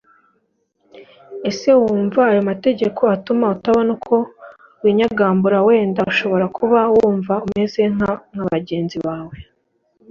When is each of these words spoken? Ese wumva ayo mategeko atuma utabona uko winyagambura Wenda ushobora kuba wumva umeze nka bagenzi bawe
Ese 1.49 1.67
wumva 1.81 2.19
ayo 2.29 2.41
mategeko 2.49 3.01
atuma 3.15 3.45
utabona 3.55 3.89
uko 3.97 4.15
winyagambura 4.83 5.57
Wenda 5.67 5.99
ushobora 6.11 6.45
kuba 6.57 6.79
wumva 6.93 7.33
umeze 7.45 7.81
nka 7.95 8.11
bagenzi 8.51 8.97
bawe 9.05 9.35